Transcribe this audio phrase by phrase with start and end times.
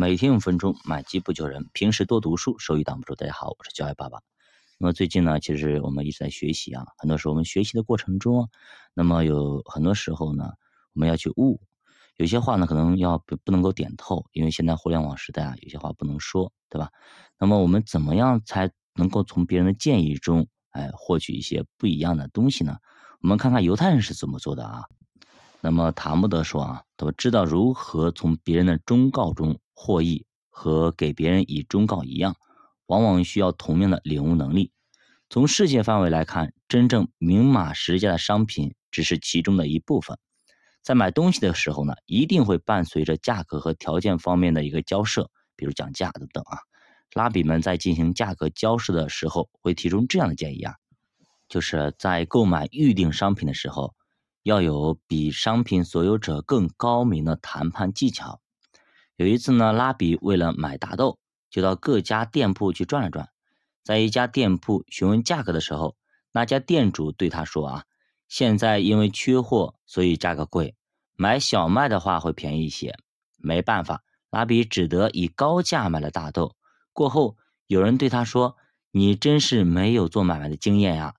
[0.00, 1.68] 每天五分钟，买机不求人。
[1.74, 3.14] 平时多读书，收益挡不住。
[3.14, 4.18] 大家好，我是教育爸爸。
[4.78, 6.86] 那么最近呢，其实我们一直在学习啊。
[6.96, 8.48] 很多时候我们学习的过程中，
[8.94, 10.52] 那么有很多时候呢，
[10.94, 11.60] 我们要去悟。
[12.16, 16.88] 有些话呢，可能要不不能够点透，因为现在互联网时代啊，有些话不能说，对吧？
[17.38, 22.78] 那么我们怎么样才能够从别人的建议中，哎，获取一些不一样的东西呢？
[23.20, 24.84] 我们看看犹太人是怎么做的啊。
[25.60, 32.36] 那么塔木德说啊，都知道如何从别人的忠告中获益，和给别人以忠告一样，
[32.84, 34.72] 往往需要同样的领悟能力。
[35.30, 40.18] 从世界范围来看，真正明码实价的商品只是其中的一部分。
[40.82, 46.58] 在买东西的时候呢，一定会伴随着价格和条件方面的一个交涉，比如讲价等等啊。
[47.14, 50.74] 拉比们在进行价格交涉的时候，会提出这样的建议啊，
[51.48, 53.94] 就是在购买预定商品的时候。
[54.42, 58.40] 要有比商品所有者更高明的谈判技巧。
[59.20, 61.18] 有一次呢，拉比为了买大豆，
[61.50, 63.28] 就到各家店铺去转了转。
[63.84, 65.94] 在一家店铺询问价格的时候，
[66.32, 67.84] 那家店主对他说：“啊，
[68.28, 70.74] 现在因为缺货，所以价格贵。
[71.16, 72.96] 买小麦的话会便宜一些。”
[73.36, 76.56] 没办法，拉比只得以高价买了大豆。
[76.94, 78.56] 过后，有人对他说
[78.90, 81.14] ：“你真是没有做买卖的经验呀！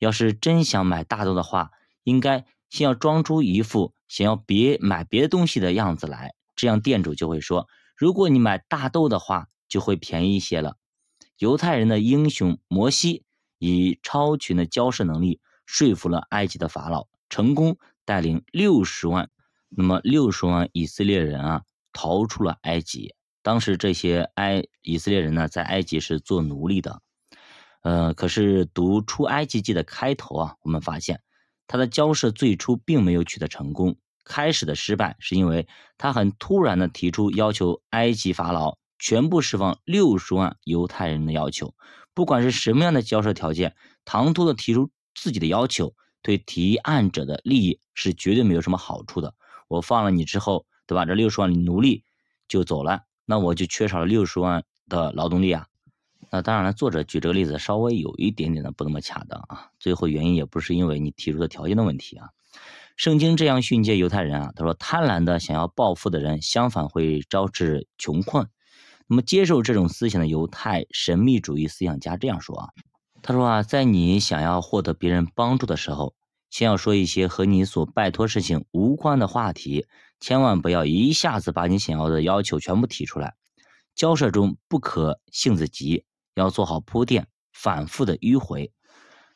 [0.00, 1.70] 要是真想买大豆的话，
[2.02, 10.76] 应该……”先要装出一副想要别买别的东西的样子来，这样店主就会说：“如果你买大豆的话，就会便宜一些了。”
[11.38, 13.24] 犹太人的英雄摩西
[13.58, 19.30] 以超群的交涉能力说服了埃及的法老，成功带领六十万，
[19.68, 23.14] 那么六十万以色列人啊逃出了埃及。
[23.42, 27.02] 当时这些埃以色列人呢，在埃及是做奴隶的。
[27.82, 31.20] 呃，可是读出埃及记的开头啊，我们发现。
[31.66, 41.74] 他的交涉最初并没有取得成功，开始的失败是因为他很突然的提出要求埃及法老全部释放六十万犹太人的要求。
[42.14, 49.34] 不管是什么样的交涉条件，唐突的提出自己的要求，对提案者的利益是绝对没有什么好处的。
[49.68, 51.04] 我放了你之后，对吧？
[51.04, 52.04] 这六十万奴隶
[52.46, 55.66] 就走了，那我就缺少了六十万的劳动力啊。
[56.30, 59.70] 那当然了，作者举这个例子稍微有一点点的不那么恰当啊。
[59.78, 62.28] 最后原因也不是因为你提出的条件的问题啊。
[62.96, 68.48] 圣经这样训诫犹太人啊，他说贪婪的想要暴富的人，相反会招致穷困。
[69.06, 72.68] 那么接受这种思想的犹太神秘主义思想家这样说啊，
[73.22, 76.14] 他说啊，在你想要获得别人帮助的时候，
[76.50, 79.86] 先要说一些和你所拜托事情无关的话题，
[80.20, 83.34] 千万不要一下子把你想要的要求全部提出来。
[83.94, 86.04] 交涉中不可性子急。
[86.34, 88.72] 要做好铺垫，反复的迂回。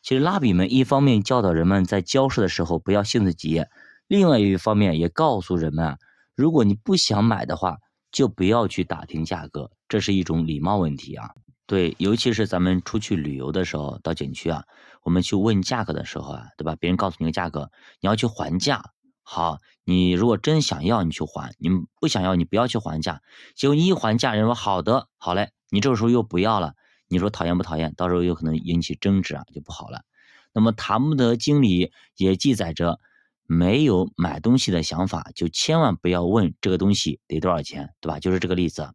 [0.08, 3.66] 其实拉比们一方面教导人们在交涉的时候不要性子急，
[4.06, 5.98] 另外一方面也告诉人们，
[6.34, 7.76] 如果你不想买的话，
[8.10, 11.32] 就不要去打听价格，这是一种礼貌问题啊。
[11.66, 14.64] 对，尤其是咱们出去旅游的时候，到景区啊，
[15.02, 16.74] 我们去问价格的时候啊，对吧？
[16.74, 17.70] 别人告诉你个价格，
[18.00, 18.82] 你要去还价。
[19.22, 21.68] 好，你如果真想要，你去还；你
[22.00, 23.20] 不想要，你不要去还价。
[23.54, 26.72] 结果你一还价，人说好的，好嘞，你这个时候又不要了。
[27.08, 27.92] 你说讨厌不讨厌？
[27.94, 30.02] 到时候有可能引起争执啊，就不好了。
[30.52, 33.00] 那么塔木德经里也记载着，
[33.46, 38.18] 没有买东西的想法，就千万不要问这个东西得多少钱，对吧？
[38.20, 38.90] 就是这个例子，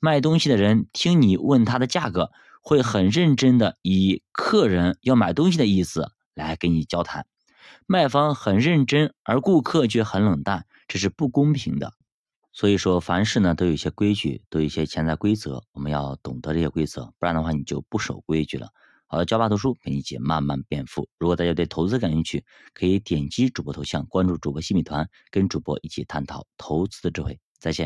[0.00, 2.30] 卖东西的人听你问他的价格，
[2.62, 7.26] 会很认真的以客人要买东西的意思来跟你交谈，
[7.86, 11.92] 卖方很认真，而顾客却很冷淡，这是不公平的。
[12.52, 18.68] 所以说，凡事呢都有一些规矩，都有一些潜在规则，我们要懂得这些规则，不然的话你就不守规矩了。
[19.06, 21.08] 好的，教爸读书陪你一起慢慢变富。
[21.18, 27.38] 如果大家对投资感兴趣，可以点击主播头像，关注主播新米团，跟主播一起探讨投资的智慧。
[27.58, 27.80] 再见。